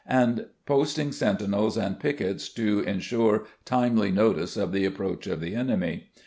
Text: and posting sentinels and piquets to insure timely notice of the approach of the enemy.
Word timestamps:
and 0.07 0.47
posting 0.65 1.11
sentinels 1.11 1.77
and 1.77 1.99
piquets 1.99 2.49
to 2.51 2.79
insure 2.79 3.45
timely 3.65 4.09
notice 4.11 4.57
of 4.57 4.71
the 4.71 4.83
approach 4.83 5.27
of 5.27 5.39
the 5.39 5.53
enemy. 5.53 6.09